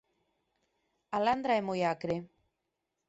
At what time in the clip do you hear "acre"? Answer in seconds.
1.93-2.15